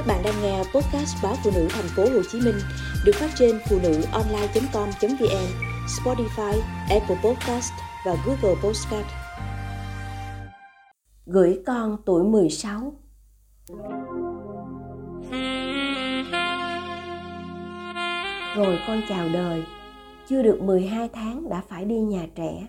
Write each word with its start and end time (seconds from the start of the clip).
Các 0.00 0.06
bạn 0.06 0.22
đang 0.24 0.42
nghe 0.42 0.58
podcast 0.58 1.16
báo 1.22 1.34
phụ 1.44 1.50
nữ 1.54 1.68
thành 1.70 1.88
phố 1.96 2.02
Hồ 2.02 2.22
Chí 2.32 2.40
Minh 2.40 2.54
được 3.04 3.12
phát 3.14 3.30
trên 3.38 3.58
phụ 3.68 3.78
nữ 3.82 4.02
online.com.vn, 4.12 5.46
Spotify, 5.86 6.60
Apple 6.90 7.16
Podcast 7.24 7.72
và 8.06 8.16
Google 8.26 8.60
Podcast. 8.62 9.06
Gửi 11.26 11.62
con 11.66 11.96
tuổi 12.06 12.24
16 12.24 12.92
Rồi 18.56 18.78
con 18.86 19.00
chào 19.08 19.28
đời, 19.32 19.64
chưa 20.28 20.42
được 20.42 20.62
12 20.62 21.08
tháng 21.12 21.48
đã 21.48 21.62
phải 21.68 21.84
đi 21.84 21.96
nhà 22.00 22.26
trẻ. 22.34 22.66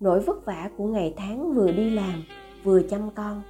Nỗi 0.00 0.20
vất 0.20 0.46
vả 0.46 0.70
của 0.76 0.86
ngày 0.86 1.14
tháng 1.16 1.54
vừa 1.54 1.72
đi 1.72 1.90
làm, 1.90 2.24
vừa 2.62 2.82
chăm 2.82 3.10
con, 3.10 3.42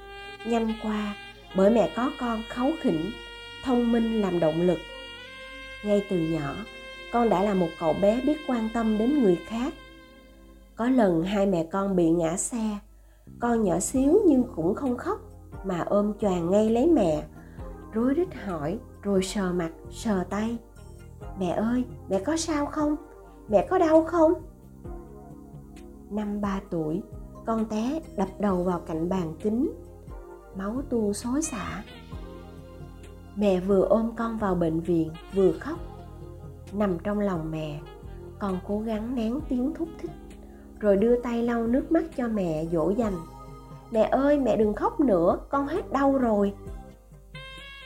nhanh 0.47 0.75
qua 0.83 1.15
bởi 1.57 1.71
mẹ 1.71 1.91
có 1.97 2.11
con 2.21 2.43
kháu 2.49 2.71
khỉnh, 2.81 3.11
thông 3.65 3.93
minh 3.93 4.21
làm 4.21 4.41
động 4.41 4.61
lực. 4.61 4.79
Ngay 5.85 6.05
từ 6.11 6.19
nhỏ, 6.19 6.55
con 7.13 7.29
đã 7.29 7.43
là 7.43 7.55
một 7.55 7.69
cậu 7.81 7.93
bé 8.03 8.21
biết 8.27 8.37
quan 8.47 8.69
tâm 8.75 8.99
đến 8.99 9.23
người 9.23 9.37
khác. 9.47 9.75
Có 10.77 10.89
lần 10.89 11.23
hai 11.23 11.47
mẹ 11.47 11.67
con 11.73 11.97
bị 11.97 12.11
ngã 12.11 12.37
xe, 12.37 12.79
con 13.41 13.63
nhỏ 13.63 13.81
xíu 13.81 14.21
nhưng 14.27 14.45
cũng 14.57 14.75
không 14.75 14.97
khóc 14.97 15.21
mà 15.65 15.81
ôm 15.81 16.13
choàng 16.21 16.51
ngay 16.51 16.71
lấy 16.71 16.87
mẹ, 16.87 17.23
rối 17.93 18.15
rít 18.15 18.29
hỏi, 18.45 18.79
rồi 19.03 19.23
sờ 19.23 19.53
mặt, 19.53 19.71
sờ 19.91 20.25
tay. 20.31 20.57
Mẹ 21.41 21.49
ơi, 21.49 21.85
mẹ 22.09 22.21
có 22.25 22.37
sao 22.37 22.67
không? 22.67 22.97
Mẹ 23.49 23.67
có 23.71 23.79
đau 23.79 24.05
không? 24.05 24.33
Năm 26.11 26.41
ba 26.41 26.61
tuổi, 26.71 27.03
con 27.47 27.65
té 27.65 28.01
đập 28.17 28.29
đầu 28.39 28.63
vào 28.63 28.81
cạnh 28.81 29.09
bàn 29.09 29.35
kính 29.43 29.71
máu 30.57 30.83
tuôn 30.91 31.15
xối 31.15 31.43
xả. 31.43 31.83
Mẹ 33.37 33.61
vừa 33.61 33.83
ôm 33.83 34.13
con 34.17 34.39
vào 34.39 34.55
bệnh 34.55 34.81
viện, 34.81 35.11
vừa 35.35 35.53
khóc. 35.53 35.79
Nằm 36.73 36.99
trong 36.99 37.21
lòng 37.21 37.51
mẹ, 37.51 37.81
con 38.39 38.59
cố 38.67 38.81
gắng 38.81 39.15
nén 39.15 39.41
tiếng 39.49 39.75
thúc 39.75 39.89
thích, 39.99 40.11
rồi 40.81 40.97
đưa 40.97 41.23
tay 41.23 41.43
lau 41.43 41.67
nước 41.67 41.93
mắt 41.93 42.05
cho 42.17 42.29
mẹ 42.29 42.65
dỗ 42.73 42.91
dành. 42.91 43.17
Mẹ 43.91 44.03
ơi, 44.03 44.39
mẹ 44.39 44.57
đừng 44.57 44.75
khóc 44.75 45.01
nữa, 45.01 45.39
con 45.51 45.67
hết 45.67 45.93
đau 45.93 46.19
rồi. 46.19 46.53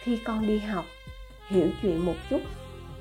Khi 0.02 0.18
con 0.24 0.46
đi 0.46 0.58
học, 0.58 0.84
hiểu 1.48 1.68
chuyện 1.82 2.06
một 2.06 2.14
chút, 2.30 2.40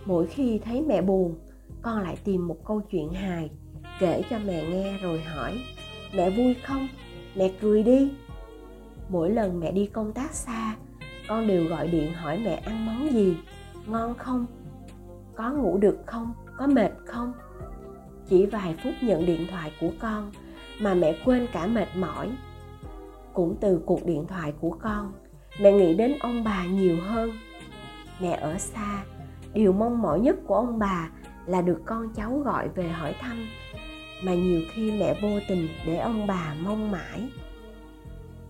mỗi 0.06 0.28
khi 0.28 0.59
thấy 0.59 0.82
mẹ 0.82 1.02
buồn, 1.02 1.36
con 1.82 2.02
lại 2.02 2.17
tìm 2.23 2.48
một 2.48 2.58
câu 2.66 2.82
chuyện 2.82 3.14
hài 3.14 3.50
kể 4.00 4.22
cho 4.30 4.39
mẹ 4.45 4.70
nghe 4.70 4.98
rồi 4.98 5.20
hỏi, 5.20 5.59
mẹ 6.16 6.30
vui 6.30 6.54
không? 6.54 6.88
Mẹ 7.36 7.52
cười 7.61 7.84
đi 7.84 8.11
mỗi 9.09 9.30
lần 9.30 9.59
mẹ 9.59 9.72
đi 9.72 9.86
công 9.86 10.14
tác 10.14 10.34
xa, 10.34 10.75
con 11.28 11.48
đều 11.48 11.67
gọi 11.67 11.88
điện 11.88 12.14
hỏi 12.14 12.39
mẹ 12.45 12.56
ăn 12.56 12.86
món 12.86 13.11
gì, 13.14 13.38
ngon 13.86 14.16
không, 14.17 14.45
có 15.36 15.52
ngủ 15.52 15.78
được 15.78 15.98
không, 16.06 16.34
có 16.58 16.67
mệt 16.67 16.92
không. 17.06 17.33
Chỉ 18.28 18.45
vài 18.45 18.76
phút 18.83 18.94
nhận 19.02 19.26
điện 19.26 19.48
thoại 19.52 19.72
của 19.81 19.89
con 20.00 20.31
mà 20.80 20.94
mẹ 20.94 21.16
quên 21.26 21.48
cả 21.53 21.67
mệt 21.67 21.88
mỏi. 21.95 22.31
Cũng 23.33 23.56
từ 23.61 23.81
cuộc 23.86 24.06
điện 24.06 24.26
thoại 24.28 24.53
của 24.61 24.78
con, 24.81 25.14
mẹ 25.61 25.72
nghĩ 25.72 25.94
đến 25.94 26.16
ông 26.20 26.44
bà 26.44 26.66
nhiều 26.66 26.98
hơn. 27.02 27.31
Mẹ 28.20 28.31
ở 28.31 28.58
xa, 28.58 29.03
điều 29.53 29.73
mong 29.73 30.02
mỏi 30.02 30.20
nhất 30.20 30.36
của 30.48 30.56
ông 30.56 30.80
bà 30.80 31.09
là 31.45 31.61
được 31.61 31.81
con 31.86 32.14
cháu 32.14 32.39
gọi 32.39 32.70
về 32.70 32.89
hỏi 32.89 33.16
thăm, 33.20 33.48
mà 34.23 34.33
nhiều 34.33 34.61
khi 34.73 34.92
mẹ 34.92 35.20
vô 35.22 35.39
tình 35.48 35.67
để 35.86 35.98
ông 35.98 36.28
bà 36.28 36.56
mong 36.64 36.92
mãi 36.92 37.30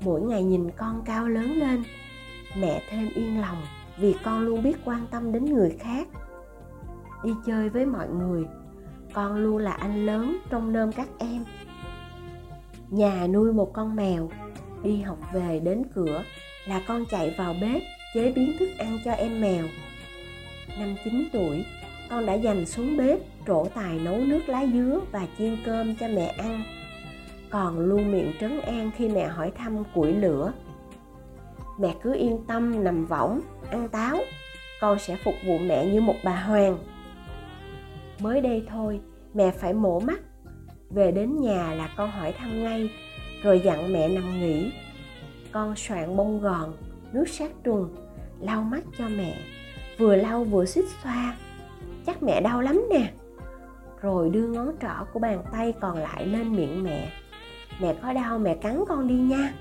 mỗi 0.02 0.22
ngày 0.22 0.44
nhìn 0.44 0.72
con 0.78 1.02
cao 1.06 1.28
lớn 1.28 1.60
lên, 1.60 1.84
mẹ 2.58 2.82
thêm 2.90 3.10
yên 3.16 3.42
lòng 3.42 3.62
vì 3.98 4.16
con 4.24 4.40
luôn 4.40 4.64
biết 4.64 4.78
quan 4.86 5.08
tâm 5.12 5.32
đến 5.32 5.46
người 5.46 5.76
khác. 5.80 6.08
Đi 7.24 7.32
chơi 7.46 7.70
với 7.70 7.86
mọi 7.86 8.08
người, 8.10 8.46
con 9.14 9.36
luôn 9.36 9.58
là 9.58 9.72
anh 9.72 10.06
lớn 10.06 10.38
trong 10.50 10.74
nơm 10.74 10.92
các 10.92 11.08
em. 11.20 11.46
Nhà 12.90 13.28
nuôi 13.28 13.54
một 13.54 13.74
con 13.74 13.96
mèo, 13.96 14.30
đi 14.84 15.02
học 15.02 15.18
về 15.34 15.60
đến 15.64 15.84
cửa 15.96 16.24
là 16.68 16.82
con 16.88 17.06
chạy 17.06 17.36
vào 17.38 17.56
bếp 17.62 17.82
chế 18.14 18.32
biến 18.32 18.58
thức 18.60 18.70
ăn 18.78 19.00
cho 19.06 19.12
em 19.12 19.42
mèo. 19.42 19.66
Năm 20.80 20.96
9 21.04 21.28
tuổi, 21.34 21.66
con 22.10 22.26
đã 22.26 22.34
dành 22.34 22.66
xuống 22.66 22.98
bếp 22.98 23.20
trổ 23.48 23.66
tài 23.66 24.00
nấu 24.00 24.18
nước 24.18 24.50
lá 24.50 24.66
dứa 24.74 25.00
và 25.12 25.28
chiên 25.38 25.58
cơm 25.66 25.96
cho 25.96 26.08
mẹ 26.08 26.26
ăn 26.26 26.64
còn 27.56 27.80
luôn 27.80 28.12
miệng 28.12 28.34
trấn 28.40 28.62
an 28.62 28.92
khi 28.98 29.10
mẹ 29.10 29.28
hỏi 29.28 29.52
thăm 29.52 29.84
củi 29.94 30.14
lửa. 30.14 30.52
Mẹ 31.80 31.96
cứ 32.04 32.14
yên 32.14 32.40
tâm 32.48 32.84
nằm 32.84 33.06
võng, 33.06 33.42
ăn 33.70 33.90
táo, 33.90 34.18
con 34.82 35.00
sẽ 35.00 35.18
phục 35.24 35.34
vụ 35.46 35.58
mẹ 35.58 35.86
như 35.86 36.02
một 36.02 36.16
bà 36.24 36.36
hoàng. 36.36 36.78
Mới 38.20 38.42
đây 38.42 38.66
thôi, 38.70 39.02
mẹ 39.34 39.52
phải 39.52 39.74
mổ 39.74 40.00
mắt. 40.00 40.20
Về 40.90 41.12
đến 41.12 41.42
nhà 41.42 41.74
là 41.74 41.90
con 41.98 42.12
hỏi 42.12 42.34
thăm 42.38 42.64
ngay, 42.64 42.90
rồi 43.44 43.62
dặn 43.66 43.94
mẹ 43.94 44.08
nằm 44.08 44.40
nghỉ. 44.40 44.72
Con 45.52 45.76
soạn 45.76 46.18
bông 46.18 46.42
gòn, 46.42 46.74
nước 47.14 47.30
sát 47.30 47.52
trùng, 47.64 47.90
lau 48.40 48.64
mắt 48.64 48.84
cho 48.98 49.08
mẹ. 49.18 49.38
Vừa 49.98 50.16
lau 50.16 50.44
vừa 50.44 50.66
xích 50.66 50.86
xoa, 51.04 51.36
chắc 52.06 52.24
mẹ 52.24 52.42
đau 52.42 52.62
lắm 52.62 52.82
nè. 52.90 53.14
Rồi 54.02 54.30
đưa 54.30 54.48
ngón 54.48 54.72
trỏ 54.82 55.06
của 55.14 55.20
bàn 55.20 55.44
tay 55.52 55.74
còn 55.82 55.98
lại 55.98 56.26
lên 56.26 56.56
miệng 56.56 56.84
mẹ 56.84 57.12
mẹ 57.82 57.96
có 58.02 58.14
đau, 58.14 58.40
mẹ 58.40 58.56
cắn 58.56 58.84
con 58.88 59.08
đi 59.08 59.16
nha. 59.16 59.54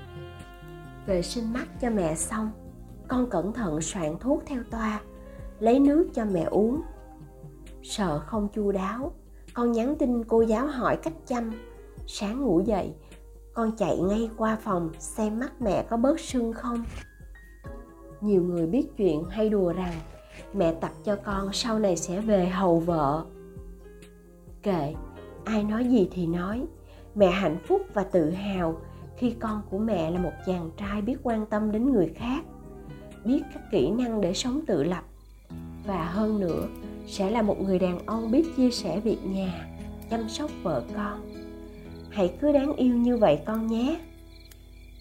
Vệ 1.05 1.21
sinh 1.21 1.53
mắt 1.53 1.67
cho 1.81 1.89
mẹ 1.89 2.15
xong, 2.15 2.51
con 3.07 3.29
cẩn 3.29 3.53
thận 3.53 3.81
soạn 3.81 4.17
thuốc 4.19 4.43
theo 4.45 4.63
toa, 4.71 5.01
lấy 5.59 5.79
nước 5.79 6.07
cho 6.13 6.25
mẹ 6.25 6.43
uống. 6.43 6.81
Sợ 7.83 8.19
không 8.19 8.47
chu 8.53 8.71
đáo, 8.71 9.13
con 9.53 9.71
nhắn 9.71 9.95
tin 9.99 10.23
cô 10.23 10.41
giáo 10.41 10.67
hỏi 10.67 10.97
cách 11.03 11.13
chăm. 11.27 11.51
Sáng 12.07 12.41
ngủ 12.41 12.59
dậy, 12.59 12.93
con 13.53 13.71
chạy 13.77 13.97
ngay 13.97 14.29
qua 14.37 14.57
phòng 14.61 14.89
xem 14.99 15.39
mắt 15.39 15.61
mẹ 15.61 15.85
có 15.89 15.97
bớt 15.97 16.19
sưng 16.19 16.53
không. 16.53 16.83
Nhiều 18.21 18.43
người 18.43 18.67
biết 18.67 18.87
chuyện 18.97 19.23
hay 19.29 19.49
đùa 19.49 19.73
rằng, 19.73 19.93
mẹ 20.53 20.73
tập 20.81 20.91
cho 21.03 21.15
con 21.15 21.53
sau 21.53 21.79
này 21.79 21.97
sẽ 21.97 22.21
về 22.21 22.45
hầu 22.45 22.79
vợ. 22.79 23.25
Kệ, 24.63 24.93
ai 25.43 25.63
nói 25.63 25.85
gì 25.85 26.09
thì 26.11 26.27
nói 26.27 26.65
mẹ 27.15 27.31
hạnh 27.31 27.57
phúc 27.67 27.81
và 27.93 28.03
tự 28.03 28.31
hào 28.31 28.77
khi 29.17 29.35
con 29.39 29.61
của 29.69 29.77
mẹ 29.77 30.11
là 30.11 30.19
một 30.19 30.33
chàng 30.45 30.69
trai 30.77 31.01
biết 31.01 31.15
quan 31.23 31.45
tâm 31.45 31.71
đến 31.71 31.91
người 31.93 32.11
khác, 32.15 32.43
biết 33.25 33.41
các 33.53 33.63
kỹ 33.71 33.91
năng 33.91 34.21
để 34.21 34.33
sống 34.33 34.61
tự 34.67 34.83
lập, 34.83 35.03
và 35.85 36.05
hơn 36.05 36.39
nữa 36.39 36.67
sẽ 37.07 37.31
là 37.31 37.41
một 37.41 37.61
người 37.61 37.79
đàn 37.79 38.05
ông 38.05 38.31
biết 38.31 38.43
chia 38.57 38.71
sẻ 38.71 38.99
việc 38.99 39.19
nhà, 39.25 39.67
chăm 40.09 40.29
sóc 40.29 40.51
vợ 40.63 40.83
con. 40.95 41.31
Hãy 42.09 42.33
cứ 42.41 42.51
đáng 42.51 42.73
yêu 42.73 42.95
như 42.95 43.17
vậy 43.17 43.39
con 43.45 43.67
nhé. 43.67 43.99